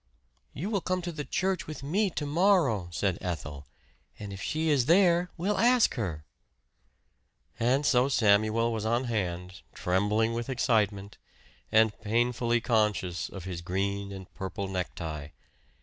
[0.53, 3.67] "You will come to church with me to morrow," said Ethel.
[4.17, 6.25] "And if she is there we'll ask her."
[7.59, 11.19] And so Samuel was on hand, trembling with excitement,
[11.71, 15.27] and painfully conscious of his green and purple necktie.